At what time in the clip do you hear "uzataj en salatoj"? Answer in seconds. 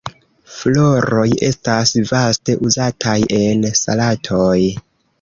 2.71-4.53